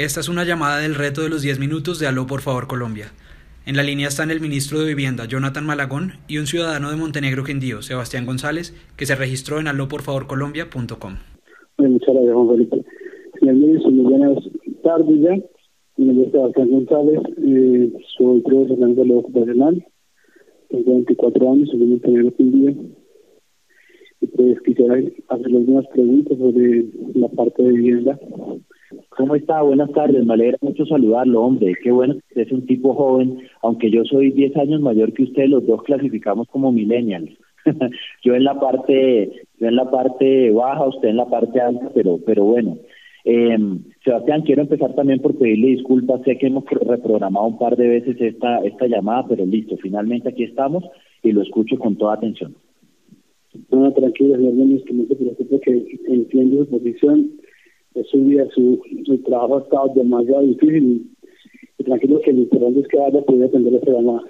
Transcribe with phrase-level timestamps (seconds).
[0.00, 3.12] Esta es una llamada del reto de los 10 minutos de Aló por favor Colombia.
[3.66, 7.44] En la línea están el ministro de Vivienda, Jonathan Malagón, y un ciudadano de Montenegro
[7.44, 11.16] Quindío, Sebastián González, que se registró en alóporfavorcolombia.com.
[11.76, 12.84] muchas gracias, Juan Felipe.
[13.40, 14.44] Señor ministro, muy buenas
[14.82, 15.36] tardes ya.
[15.98, 19.86] Mi nombre es Sebastián González, eh, soy profesional de salud ocupacional,
[20.70, 22.70] tengo 24 años, soy de Montenegro Quindío.
[24.22, 24.94] Y pues quisiera
[25.28, 28.18] hacerle algunas preguntas sobre la parte de vivienda.
[29.10, 29.62] ¿Cómo está?
[29.62, 31.74] Buenas tardes, me alegra mucho saludarlo, hombre.
[31.82, 35.24] Qué bueno que usted es un tipo joven, aunque yo soy 10 años mayor que
[35.24, 37.30] usted, los dos clasificamos como millennials.
[38.24, 42.18] yo en la parte, yo en la parte baja, usted en la parte alta, pero,
[42.24, 42.78] pero bueno.
[43.24, 43.58] Eh,
[44.02, 46.22] Sebastián, quiero empezar también por pedirle disculpas.
[46.22, 50.44] Sé que hemos reprogramado un par de veces esta, esta llamada, pero listo, finalmente aquí
[50.44, 50.84] estamos
[51.22, 52.56] y lo escucho con toda atención.
[53.70, 57.30] No, tranquilo, señor ministro, no se preocupe que entiendo su posición
[58.10, 61.10] su vida, su, su trabajo ha estado demasiado difícil
[61.78, 64.22] y, tranquilo que lo importante es que haya podido atender ese llamada,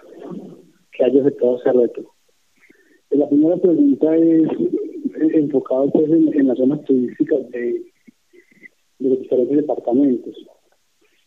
[0.92, 2.14] que haya aceptado ese reto.
[3.10, 4.48] La primera pregunta es
[5.34, 7.82] enfocada pues, en, las zonas turísticas de,
[9.00, 10.34] de los diferentes departamentos.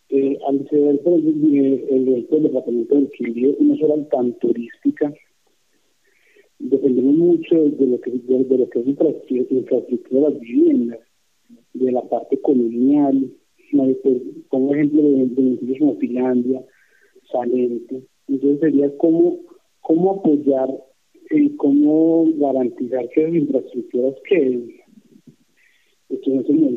[0.09, 5.13] Eh, al ser el, el, el, departamento del Quindío una zona tan turística,
[6.59, 10.99] dependemos mucho de lo que, de, lo que es infraestructura de las viviendas
[11.73, 13.31] de la parte colonial,
[13.71, 14.17] pues,
[14.49, 16.63] pongo ejemplo de, municipios como Finlandia,
[17.31, 19.39] Salente, entonces sería cómo,
[19.81, 20.69] cómo apoyar
[21.31, 24.83] y cómo garantizar que las infraestructuras que
[26.09, 26.67] esto no.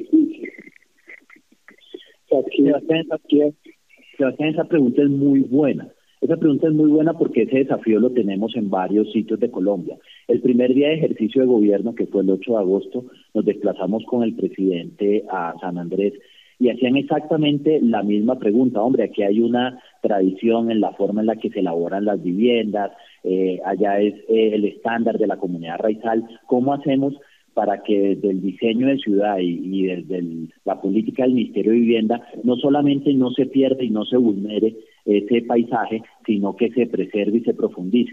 [4.19, 5.93] O sea, esa pregunta es muy buena.
[6.21, 9.99] Esa pregunta es muy buena porque ese desafío lo tenemos en varios sitios de Colombia.
[10.27, 13.05] El primer día de ejercicio de gobierno, que fue el 8 de agosto,
[13.37, 16.15] nos desplazamos con el presidente a San Andrés
[16.59, 18.83] y hacían exactamente la misma pregunta.
[18.83, 22.93] Hombre, aquí hay una tradición en la forma en la que se elaboran las viviendas,
[23.23, 26.25] eh, allá es eh, el estándar de la comunidad raizal.
[26.47, 27.15] ¿Cómo hacemos
[27.53, 30.23] para que desde el diseño de ciudad y, desde
[30.65, 34.77] la política del Ministerio de Vivienda no solamente no se pierda y no se vulnere
[35.07, 38.13] ese paisaje, sino que se preserve y se profundice.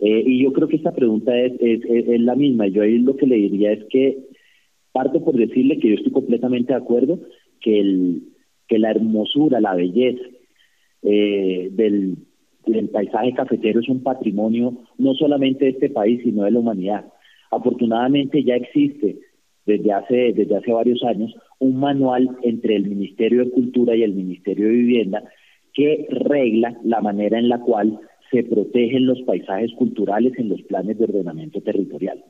[0.00, 2.66] Eh, y yo creo que esta pregunta es, es, la misma.
[2.68, 4.18] Yo ahí lo que le diría es que
[5.00, 7.20] parto por decirle que yo estoy completamente de acuerdo
[7.60, 8.22] que, el,
[8.68, 10.22] que la hermosura, la belleza
[11.02, 12.16] eh, del,
[12.66, 17.04] del paisaje cafetero es un patrimonio no solamente de este país, sino de la humanidad
[17.50, 19.18] Afortunadamente ya existe
[19.66, 24.14] desde hace, desde hace varios años un manual entre el Ministerio de Cultura y el
[24.14, 25.24] Ministerio de Vivienda
[25.72, 27.98] que regla la manera en la cual
[28.30, 32.22] se protegen los paisajes culturales en los planes de ordenamiento territorial.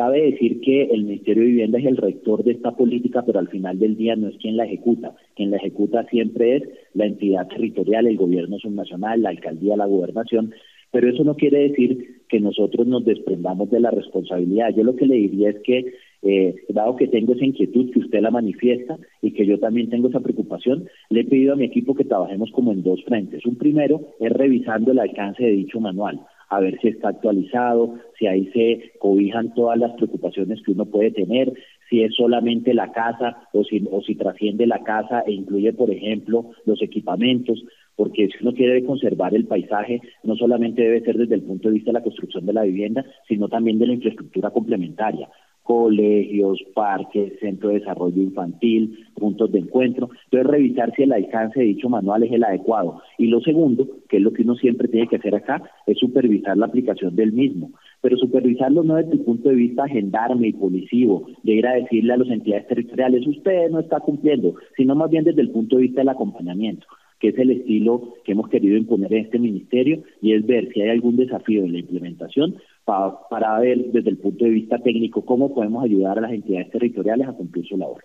[0.00, 3.48] Cabe decir que el Ministerio de Vivienda es el rector de esta política, pero al
[3.48, 5.14] final del día no es quien la ejecuta.
[5.36, 6.62] Quien la ejecuta siempre es
[6.94, 10.54] la entidad territorial, el gobierno subnacional, la alcaldía, la gobernación,
[10.90, 14.74] pero eso no quiere decir que nosotros nos desprendamos de la responsabilidad.
[14.74, 18.22] Yo lo que le diría es que, eh, dado que tengo esa inquietud, que usted
[18.22, 21.94] la manifiesta y que yo también tengo esa preocupación, le he pedido a mi equipo
[21.94, 23.44] que trabajemos como en dos frentes.
[23.44, 28.26] Un primero es revisando el alcance de dicho manual a ver si está actualizado, si
[28.26, 31.52] ahí se cobijan todas las preocupaciones que uno puede tener,
[31.88, 35.90] si es solamente la casa o si, o si trasciende la casa e incluye, por
[35.90, 37.64] ejemplo, los equipamientos
[37.96, 41.74] porque si uno quiere conservar el paisaje, no solamente debe ser desde el punto de
[41.74, 45.28] vista de la construcción de la vivienda, sino también de la infraestructura complementaria
[45.70, 50.10] colegios, parques, centro de desarrollo infantil, puntos de encuentro.
[50.24, 53.00] Entonces, revisar si el alcance de dicho manual es el adecuado.
[53.18, 56.56] Y lo segundo, que es lo que uno siempre tiene que hacer acá, es supervisar
[56.56, 57.70] la aplicación del mismo.
[58.00, 62.14] Pero supervisarlo no desde el punto de vista gendarme y policivo, de ir a decirle
[62.14, 65.82] a las entidades territoriales, usted no está cumpliendo, sino más bien desde el punto de
[65.82, 66.84] vista del acompañamiento
[67.20, 70.80] que es el estilo que hemos querido imponer en este ministerio, y es ver si
[70.80, 75.24] hay algún desafío en la implementación para, para ver desde el punto de vista técnico
[75.24, 78.04] cómo podemos ayudar a las entidades territoriales a cumplir su labor.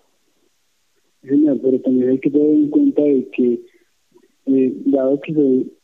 [1.22, 3.60] Señor, pero también hay que tener en cuenta de que,
[4.46, 5.32] eh, dado que,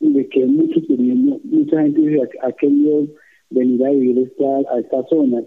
[0.00, 3.09] de que mucho turismo, mucha gente ha, querido
[3.50, 5.45] venir a vivir esta, a estas zonas,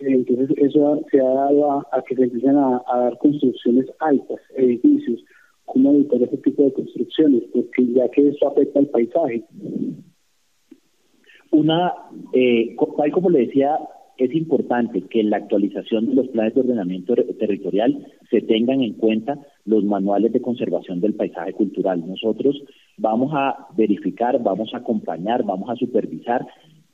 [0.00, 5.24] entonces eso se ha dado a, que se empiecen a dar construcciones altas, edificios,
[5.64, 9.44] cómo evitar ese tipo de construcciones, porque ya que eso afecta al paisaje.
[11.52, 11.92] Una,
[12.32, 13.78] eh, tal como le decía,
[14.16, 18.94] es importante que en la actualización de los planes de ordenamiento territorial se tengan en
[18.94, 22.02] cuenta los manuales de conservación del paisaje cultural.
[22.06, 22.62] Nosotros
[22.96, 26.46] vamos a verificar, vamos a acompañar, vamos a supervisar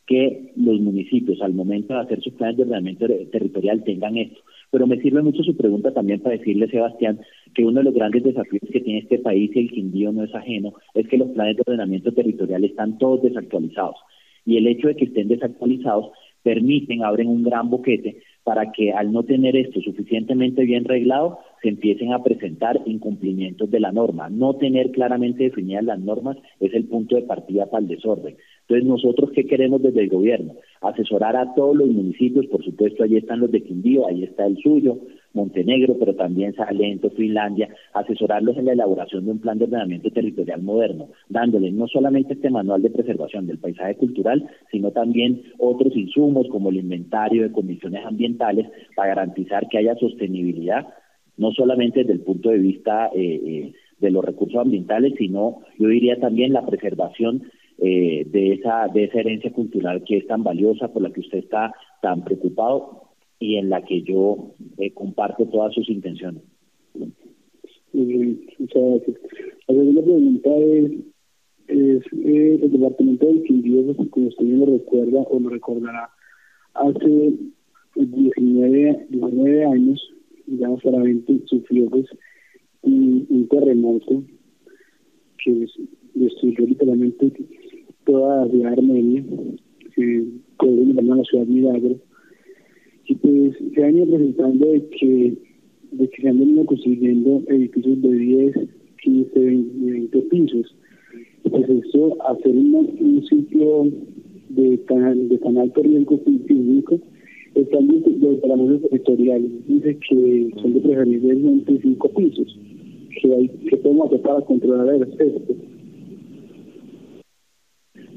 [0.06, 4.40] que los municipios al momento de hacer sus planes de ordenamiento territorial tengan esto.
[4.70, 7.20] Pero me sirve mucho su pregunta también para decirle, Sebastián,
[7.54, 10.34] que uno de los grandes desafíos que tiene este país, y el Quindío no es
[10.34, 13.96] ajeno, es que los planes de ordenamiento territorial están todos desactualizados.
[14.48, 16.06] Y el hecho de que estén desactualizados
[16.42, 21.68] permiten, abren un gran boquete para que al no tener esto suficientemente bien reglado, se
[21.68, 24.30] empiecen a presentar incumplimientos de la norma.
[24.30, 28.36] No tener claramente definidas las normas es el punto de partida para el desorden.
[28.62, 30.54] Entonces, nosotros, ¿qué queremos desde el gobierno?
[30.80, 34.56] Asesorar a todos los municipios, por supuesto, allí están los de Quindío, ahí está el
[34.62, 34.98] suyo,
[35.34, 40.62] Montenegro, pero también Salento, Finlandia, asesorarlos en la elaboración de un plan de ordenamiento territorial
[40.62, 46.48] moderno, dándoles no solamente este manual de preservación del paisaje cultural, sino también otros insumos
[46.48, 48.66] como el inventario de condiciones ambientales
[48.96, 50.86] para garantizar que haya sostenibilidad,
[51.36, 55.88] no solamente desde el punto de vista eh, eh, de los recursos ambientales, sino yo
[55.88, 57.42] diría también la preservación
[57.78, 61.38] eh, de, esa, de esa herencia cultural que es tan valiosa, por la que usted
[61.38, 61.72] está
[62.02, 63.07] tan preocupado
[63.40, 66.42] y en la que yo eh, comparto todas sus intenciones.
[67.92, 69.16] muchas gracias.
[69.68, 70.92] La segunda pregunta es,
[71.68, 76.10] es eh, el departamento del Quindío, como usted bien lo recuerda o lo recordará,
[76.74, 77.34] hace
[77.94, 80.14] 19, 19 años,
[80.46, 82.06] digamos, claramente sufrió pues,
[82.82, 84.22] un, un terremoto
[85.44, 85.66] que
[86.14, 87.32] destruyó literalmente
[88.04, 89.24] toda la ciudad armenia,
[89.94, 90.24] que
[90.56, 91.96] puede la ciudad Milagro,
[93.08, 95.34] y pues se han ido presentando de que,
[95.92, 98.56] de que se han venido construyendo edificios de 10,
[99.02, 100.76] 15, 20, pisos.
[101.50, 103.90] Pues esto, hacer un sitio
[104.50, 107.00] de tan, de tan alto riesgo físico,
[107.54, 109.50] están de parámetros territoriales.
[109.66, 112.58] Dice que son de preferiblemente 5 pisos,
[113.68, 115.54] que, podemos hacer para controlar el respecto.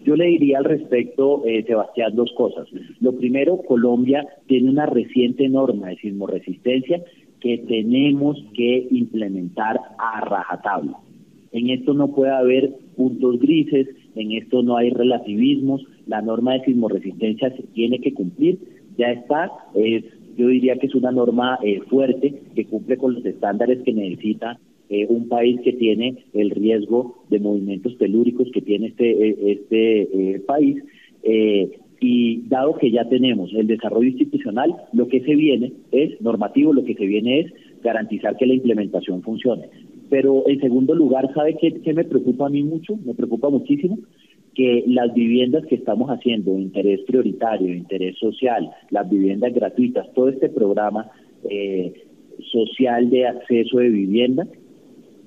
[0.03, 2.67] Yo le diría al respecto, eh, Sebastián, dos cosas.
[2.99, 7.03] Lo primero, Colombia tiene una reciente norma de sismoresistencia
[7.39, 10.97] que tenemos que implementar a rajatabla.
[11.51, 16.65] En esto no puede haber puntos grises, en esto no hay relativismos, la norma de
[16.65, 18.59] sismoresistencia se tiene que cumplir,
[18.97, 20.03] ya está, es,
[20.37, 24.59] yo diría que es una norma eh, fuerte que cumple con los estándares que necesita
[24.93, 30.01] eh, un país que tiene el riesgo de movimientos telúricos que tiene este, eh, este
[30.01, 30.83] eh, país.
[32.01, 36.83] y dado que ya tenemos el desarrollo institucional, lo que se viene es normativo, lo
[36.83, 39.69] que se viene es garantizar que la implementación funcione.
[40.09, 42.97] Pero en segundo lugar, ¿sabe qué, qué me preocupa a mí mucho?
[43.05, 43.97] Me preocupa muchísimo
[44.55, 50.49] que las viviendas que estamos haciendo, interés prioritario, interés social, las viviendas gratuitas, todo este
[50.49, 51.09] programa
[52.51, 54.47] social de acceso de vivienda,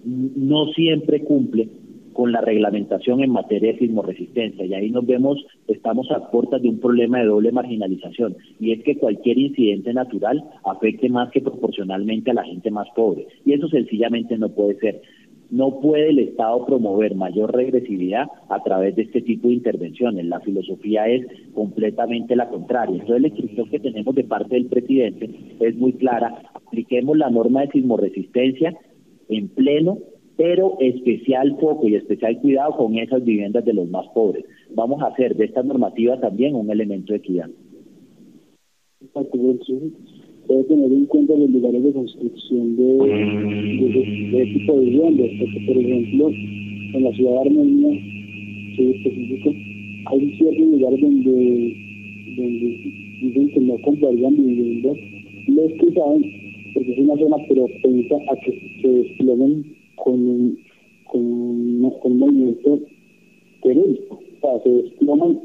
[0.04, 1.68] no siempre cumple
[2.14, 4.64] con la reglamentación en materia de sismoresistencia.
[4.64, 8.36] Y ahí nos vemos, estamos a puertas de un problema de doble marginalización.
[8.58, 13.26] Y es que cualquier incidente natural afecte más que proporcionalmente a la gente más pobre.
[13.44, 15.02] Y eso sencillamente no puede ser.
[15.50, 20.24] No puede el Estado promover mayor regresividad a través de este tipo de intervenciones.
[20.24, 22.94] La filosofía es completamente la contraria.
[22.94, 25.30] Entonces la instrucción que tenemos de parte del presidente
[25.60, 26.42] es muy clara.
[26.54, 28.74] Apliquemos la norma de sismoresistencia
[29.28, 29.98] en pleno,
[30.36, 34.44] pero especial foco y especial cuidado con esas viviendas de los más pobres.
[34.74, 37.50] Vamos a hacer de esta normativa también un elemento de equidad.
[40.48, 45.66] Debe tener en cuenta los lugares de construcción de, de, este tipo de viviendas, porque
[45.66, 48.00] por ejemplo, en la ciudad de Armenia,
[48.78, 49.50] específico,
[50.06, 51.76] hay ciertos lugares donde,
[52.36, 52.78] donde
[53.22, 54.96] dicen que no comprarían viviendas,
[55.48, 56.43] los que saben
[56.74, 60.58] porque es una zona propensa a que se desplomen con un,
[61.04, 62.80] con con un movimiento
[63.62, 64.20] terrorífico.
[64.40, 65.40] O sea, se desploman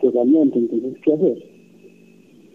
[0.00, 0.58] totalmente.
[0.58, 1.52] Entonces, ¿qué hacer?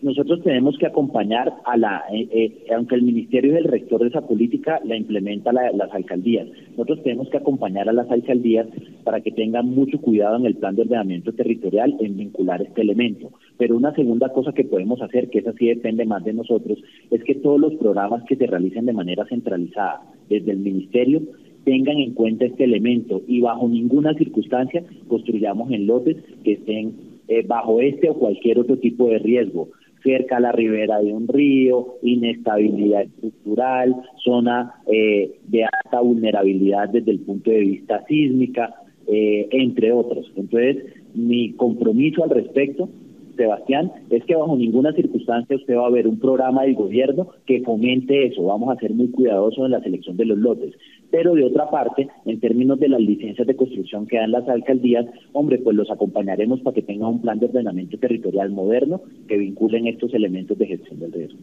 [0.01, 4.09] nosotros tenemos que acompañar a la, eh, eh, aunque el ministerio es el rector de
[4.09, 6.47] esa política, la implementa las alcaldías.
[6.71, 8.67] Nosotros tenemos que acompañar a las alcaldías
[9.03, 13.31] para que tengan mucho cuidado en el plan de ordenamiento territorial en vincular este elemento.
[13.57, 17.23] Pero una segunda cosa que podemos hacer, que esa sí depende más de nosotros, es
[17.23, 21.21] que todos los programas que se realicen de manera centralizada desde el ministerio
[21.63, 26.93] tengan en cuenta este elemento y bajo ninguna circunstancia construyamos en lotes que estén
[27.27, 29.69] eh, bajo este o cualquier otro tipo de riesgo
[30.03, 37.11] cerca a la ribera de un río, inestabilidad estructural, zona eh, de alta vulnerabilidad desde
[37.11, 38.73] el punto de vista sísmica,
[39.07, 40.31] eh, entre otros.
[40.37, 40.77] Entonces,
[41.13, 42.89] mi compromiso al respecto
[43.37, 47.61] Sebastián, es que bajo ninguna circunstancia usted va a ver un programa del gobierno que
[47.61, 48.43] fomente eso.
[48.43, 50.73] Vamos a ser muy cuidadosos en la selección de los lotes.
[51.09, 55.05] Pero de otra parte, en términos de las licencias de construcción que dan las alcaldías,
[55.31, 59.87] hombre, pues los acompañaremos para que tengan un plan de ordenamiento territorial moderno que vinculen
[59.87, 61.39] estos elementos de gestión del riesgo.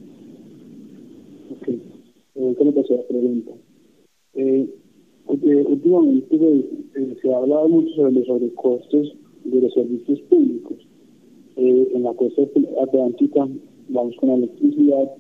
[2.37, 3.53] Eh, ¿Qué le pasó la pregunta?
[4.35, 4.69] Eh,
[5.27, 6.65] últimamente pues,
[6.97, 10.77] eh, se ha hablado mucho sobre los sobrecostos de los servicios públicos.
[11.57, 12.43] Eh, en la costa
[12.83, 13.49] atlántica
[13.89, 15.13] vamos con la electricidad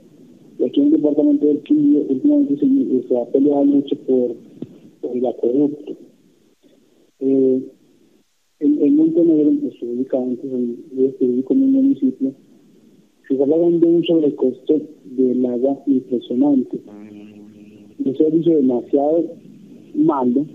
[0.58, 4.34] y aquí en el departamento del Quindío últimamente se, se, ha peleado mucho por,
[5.00, 5.96] por el acueducto.
[7.20, 7.62] Eh,
[8.60, 10.48] en, en Montenegro, específicamente,
[10.96, 12.32] yo estoy como un municipio,
[13.26, 16.78] se está pagando un sobrecosto del agua impresionante.
[18.04, 19.24] Un servicio demasiado
[19.94, 20.46] malo,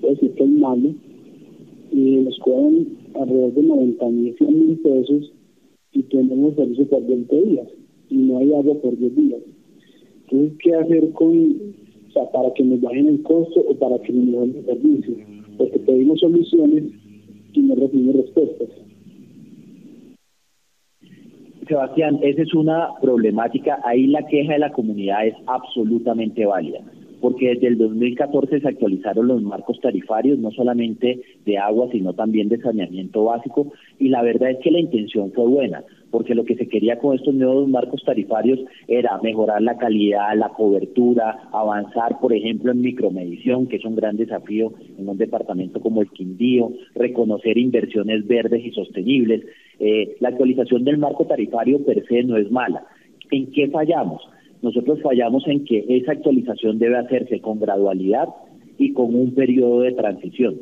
[0.00, 0.94] puede decir que es malo,
[1.90, 2.86] y nos cobran
[3.20, 5.32] alrededor de 90 mil, 100 mil pesos
[5.92, 7.68] y tenemos servicio por 20 días
[8.08, 9.40] y no hay agua por 10 días.
[10.24, 11.28] Entonces, ¿qué hacer con,
[12.08, 15.14] o sea, para que nos bajen el costo o para que nos mejoren el servicio?
[15.56, 16.84] Porque pedimos soluciones
[17.52, 18.68] y no recibimos respuestas.
[21.66, 23.80] Sebastián, esa es una problemática.
[23.84, 26.80] Ahí la queja de la comunidad es absolutamente válida
[27.20, 32.48] porque desde el 2014 se actualizaron los marcos tarifarios, no solamente de agua, sino también
[32.48, 36.56] de saneamiento básico, y la verdad es que la intención fue buena, porque lo que
[36.56, 42.32] se quería con estos nuevos marcos tarifarios era mejorar la calidad, la cobertura, avanzar, por
[42.32, 47.58] ejemplo, en micromedición, que es un gran desafío en un departamento como el Quindío, reconocer
[47.58, 49.44] inversiones verdes y sostenibles.
[49.78, 52.84] Eh, la actualización del marco tarifario per se no es mala.
[53.30, 54.22] ¿En qué fallamos?
[54.62, 58.28] Nosotros fallamos en que esa actualización debe hacerse con gradualidad
[58.76, 60.56] y con un periodo de transición.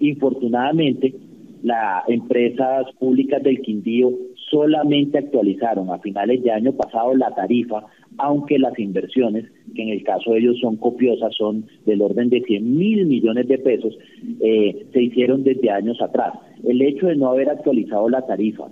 [0.00, 1.14] Infortunadamente,
[1.62, 4.10] las empresas públicas del Quindío
[4.50, 7.84] solamente actualizaron a finales de año pasado la tarifa,
[8.18, 12.42] aunque las inversiones, que en el caso de ellos son copiosas, son del orden de
[12.42, 13.96] 100 mil millones de pesos,
[14.40, 16.34] eh, se hicieron desde años atrás.
[16.64, 18.64] El hecho de no haber actualizado la tarifa,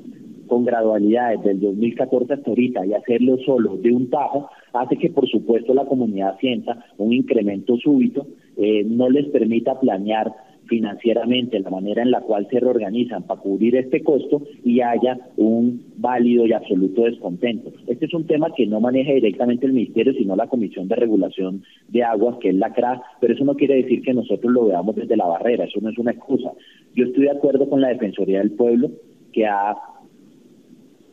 [0.51, 5.09] con gradualidad desde el 2014 hasta ahorita y hacerlo solo de un tajo, hace que
[5.09, 8.27] por supuesto la comunidad sienta un incremento súbito,
[8.59, 10.31] eh, no les permita planear
[10.71, 15.83] financieramente la manera en la cual se reorganizan para cubrir este costo y haya un
[15.97, 17.73] válido y absoluto descontento.
[17.89, 21.65] Este es un tema que no maneja directamente el Ministerio, sino la Comisión de Regulación
[21.89, 24.95] de Aguas, que es la CRA, pero eso no quiere decir que nosotros lo veamos
[24.95, 26.53] desde la barrera, eso no es una excusa.
[26.95, 28.91] Yo estoy de acuerdo con la Defensoría del Pueblo,
[29.33, 29.77] que ha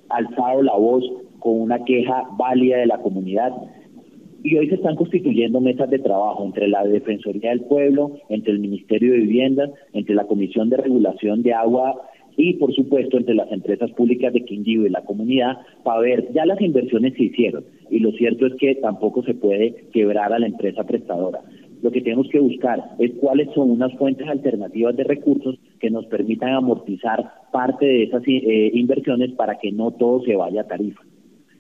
[0.10, 1.04] alzado la voz
[1.40, 3.52] con una queja válida de la comunidad.
[4.44, 8.60] Y hoy se están constituyendo mesas de trabajo entre la Defensoría del Pueblo, entre el
[8.60, 12.02] Ministerio de Vivienda, entre la Comisión de Regulación de Agua
[12.38, 16.46] y, por supuesto, entre las empresas públicas de Quindío y la comunidad para ver, ya
[16.46, 20.46] las inversiones se hicieron y lo cierto es que tampoco se puede quebrar a la
[20.46, 21.42] empresa prestadora
[21.82, 26.06] lo que tenemos que buscar es cuáles son unas fuentes alternativas de recursos que nos
[26.08, 31.02] permitan amortizar parte de esas eh, inversiones para que no todo se vaya a tarifa.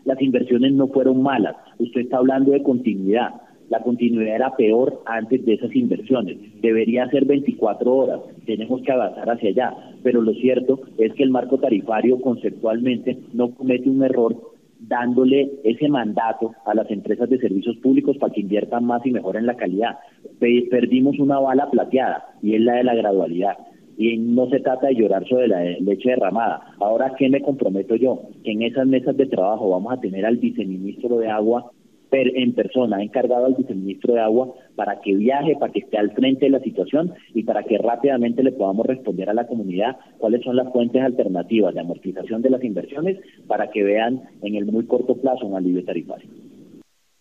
[0.05, 3.31] Las inversiones no fueron malas, usted está hablando de continuidad.
[3.69, 6.37] La continuidad era peor antes de esas inversiones.
[6.61, 8.21] Debería ser 24 horas.
[8.45, 9.73] Tenemos que avanzar hacia allá.
[10.03, 14.37] Pero lo cierto es que el marco tarifario conceptualmente no comete un error
[14.79, 19.45] dándole ese mandato a las empresas de servicios públicos para que inviertan más y mejoren
[19.45, 19.97] la calidad.
[20.39, 23.57] Perdimos una bala plateada y es la de la gradualidad.
[23.97, 26.75] Y no se trata de llorar sobre la leche derramada.
[26.79, 28.21] Ahora, ¿qué me comprometo yo?
[28.43, 31.71] Que en esas mesas de trabajo vamos a tener al viceministro de Agua
[32.11, 36.45] en persona, encargado al viceministro de Agua para que viaje, para que esté al frente
[36.45, 40.55] de la situación y para que rápidamente le podamos responder a la comunidad cuáles son
[40.55, 45.15] las fuentes alternativas de amortización de las inversiones para que vean en el muy corto
[45.15, 46.29] plazo un alivio tarifario.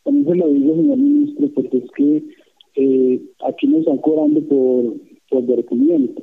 [0.05, 2.23] También se lo digo, señor ministro, porque es que
[2.77, 4.95] eh, aquí nos están cobrando por,
[5.31, 6.23] por vertimiento.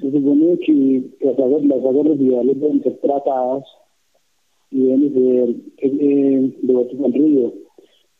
[0.00, 3.64] Se supone que las aguas, las aguas residuales deben ser tratadas
[4.70, 5.48] y deben ser
[5.78, 7.66] eh, eh, devueltas al río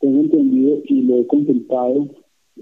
[0.00, 2.08] tengo entendido y lo he consultado,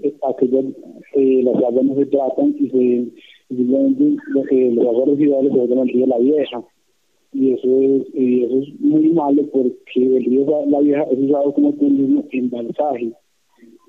[0.01, 0.65] eh, aquellas,
[1.13, 4.17] eh, las aguas no se tratan y se simplemente
[4.73, 6.63] los aguas residuales se van al río La Vieja.
[7.33, 11.53] Y eso es, y eso es muy malo porque el río La Vieja es usado
[11.53, 13.11] como turismo en balsaje.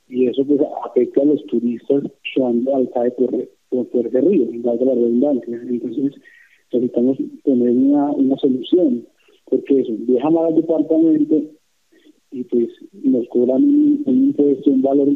[0.09, 2.03] Y eso pues afecta a los turistas
[2.35, 5.61] que van balsaje por, por, ese río, en la redundancia.
[5.69, 6.15] Entonces
[6.73, 9.07] necesitamos tener una, una solución
[9.49, 9.93] porque eso
[10.31, 11.43] mal al departamento
[12.31, 15.09] y pues nos cobran un, impuesto, un valor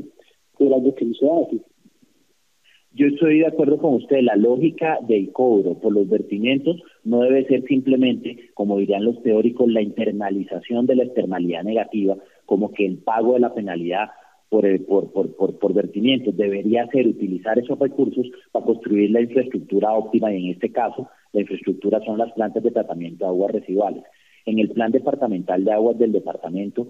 [0.56, 1.60] por algo que no se hace.
[2.92, 7.46] Yo estoy de acuerdo con usted, la lógica del cobro por los vertimientos no debe
[7.46, 12.16] ser simplemente, como dirían los teóricos, la internalización de la externalidad negativa,
[12.46, 14.08] como que el pago de la penalidad
[14.50, 20.34] por, por, por, por vertimientos debería ser utilizar esos recursos para construir la infraestructura óptima
[20.34, 24.02] y en este caso la infraestructura son las plantas de tratamiento de aguas residuales.
[24.44, 26.88] En el plan departamental de aguas del departamento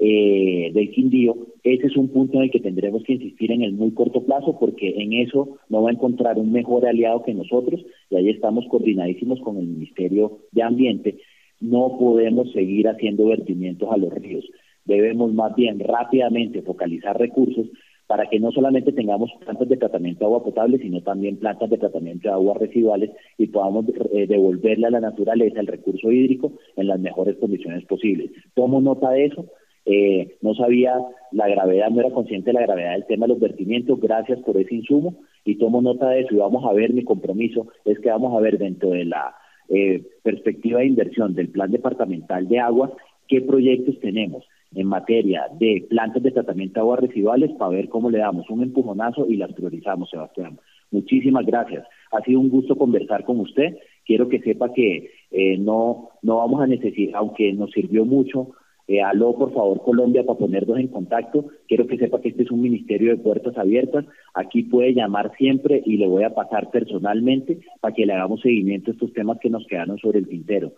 [0.00, 3.72] eh, del Quindío, ese es un punto en el que tendremos que insistir en el
[3.72, 7.84] muy corto plazo porque en eso no va a encontrar un mejor aliado que nosotros
[8.10, 11.18] y ahí estamos coordinadísimos con el Ministerio de Ambiente.
[11.60, 14.44] No podemos seguir haciendo vertimientos a los ríos.
[14.88, 17.66] Debemos más bien rápidamente focalizar recursos
[18.06, 21.76] para que no solamente tengamos plantas de tratamiento de agua potable, sino también plantas de
[21.76, 26.86] tratamiento de aguas residuales y podamos eh, devolverle a la naturaleza el recurso hídrico en
[26.86, 28.30] las mejores condiciones posibles.
[28.54, 29.44] Tomo nota de eso.
[29.84, 30.94] Eh, no sabía
[31.32, 34.00] la gravedad, no era consciente de la gravedad del tema de los vertimientos.
[34.00, 36.34] Gracias por ese insumo y tomo nota de eso.
[36.34, 39.34] Y vamos a ver, mi compromiso es que vamos a ver dentro de la
[39.68, 42.90] eh, perspectiva de inversión del plan departamental de agua
[43.26, 48.10] qué proyectos tenemos en materia de plantas de tratamiento de aguas residuales para ver cómo
[48.10, 50.58] le damos un empujonazo y las priorizamos, Sebastián.
[50.90, 51.86] Muchísimas gracias.
[52.12, 53.76] Ha sido un gusto conversar con usted.
[54.04, 58.52] Quiero que sepa que eh, no, no vamos a necesitar, aunque nos sirvió mucho,
[58.86, 61.46] eh, aló por favor Colombia para ponernos en contacto.
[61.66, 64.06] Quiero que sepa que este es un ministerio de puertas abiertas.
[64.32, 68.90] Aquí puede llamar siempre y le voy a pasar personalmente para que le hagamos seguimiento
[68.90, 70.72] a estos temas que nos quedaron sobre el tintero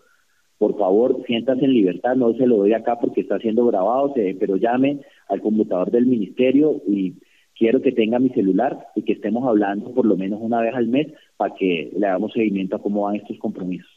[0.60, 4.56] por favor, siéntase en libertad, no se lo doy acá porque está siendo grabado, pero
[4.56, 7.14] llame al computador del ministerio y
[7.56, 10.86] quiero que tenga mi celular y que estemos hablando por lo menos una vez al
[10.86, 13.88] mes para que le hagamos seguimiento a cómo van estos compromisos.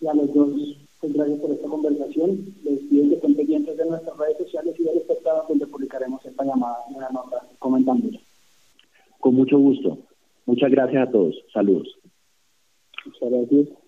[0.00, 2.38] Y a los dos, pues gracias por esta conversación.
[2.64, 6.42] Les pido que estén pendientes de nuestras redes sociales y del espectador donde publicaremos esta
[6.42, 8.18] llamada, una nota comentándola.
[9.20, 9.98] Con mucho gusto.
[10.46, 11.34] Muchas gracias a todos.
[11.52, 11.98] Saludos.
[13.04, 13.78] Muchas gracias.